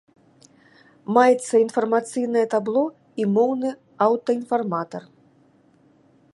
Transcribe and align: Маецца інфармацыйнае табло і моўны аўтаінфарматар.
Маецца 1.17 1.53
інфармацыйнае 1.65 2.45
табло 2.53 2.85
і 3.23 3.29
моўны 3.35 3.69
аўтаінфарматар. 4.07 5.03